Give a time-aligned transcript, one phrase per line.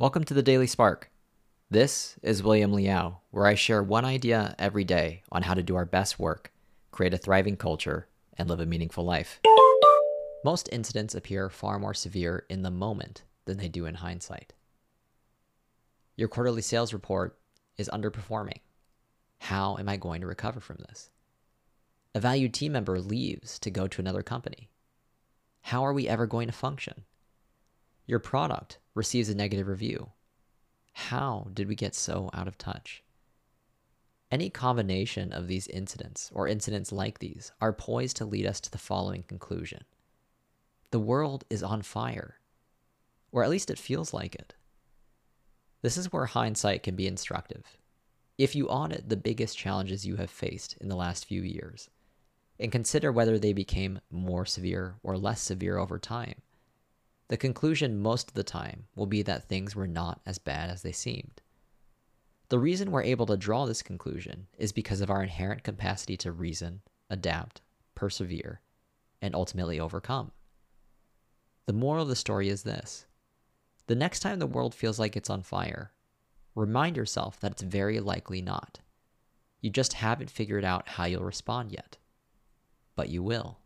[0.00, 1.10] Welcome to the Daily Spark.
[1.68, 5.74] This is William Liao, where I share one idea every day on how to do
[5.74, 6.52] our best work,
[6.92, 8.06] create a thriving culture,
[8.36, 9.40] and live a meaningful life.
[10.44, 14.52] Most incidents appear far more severe in the moment than they do in hindsight.
[16.14, 17.36] Your quarterly sales report
[17.76, 18.60] is underperforming.
[19.40, 21.10] How am I going to recover from this?
[22.14, 24.70] A valued team member leaves to go to another company.
[25.62, 27.02] How are we ever going to function?
[28.08, 30.12] Your product receives a negative review.
[30.94, 33.04] How did we get so out of touch?
[34.30, 38.70] Any combination of these incidents or incidents like these are poised to lead us to
[38.70, 39.84] the following conclusion
[40.90, 42.36] The world is on fire,
[43.30, 44.54] or at least it feels like it.
[45.82, 47.76] This is where hindsight can be instructive.
[48.38, 51.90] If you audit the biggest challenges you have faced in the last few years
[52.58, 56.40] and consider whether they became more severe or less severe over time,
[57.28, 60.82] the conclusion most of the time will be that things were not as bad as
[60.82, 61.40] they seemed.
[62.48, 66.32] The reason we're able to draw this conclusion is because of our inherent capacity to
[66.32, 66.80] reason,
[67.10, 67.60] adapt,
[67.94, 68.60] persevere,
[69.20, 70.32] and ultimately overcome.
[71.66, 73.04] The moral of the story is this
[73.88, 75.92] the next time the world feels like it's on fire,
[76.54, 78.80] remind yourself that it's very likely not.
[79.60, 81.98] You just haven't figured out how you'll respond yet.
[82.96, 83.58] But you will.